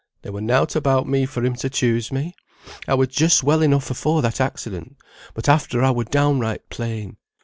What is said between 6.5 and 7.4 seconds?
plain.